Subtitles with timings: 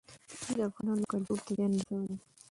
[0.41, 2.17] دوی د افغانانو کلتور ته زیان رسولی دی.